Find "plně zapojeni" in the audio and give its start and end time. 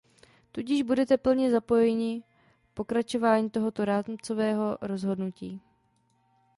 1.17-2.23